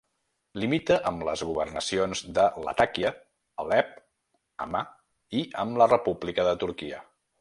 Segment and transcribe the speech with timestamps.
[0.61, 3.11] Limita amb les governacions de Latakia,
[3.65, 3.93] Alep,
[4.65, 4.83] Hama,
[5.43, 7.05] i amb la República de Turquia.